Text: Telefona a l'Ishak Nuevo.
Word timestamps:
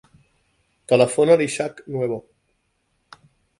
Telefona 0.91 1.35
a 1.37 1.41
l'Ishak 1.43 1.85
Nuevo. 1.97 2.19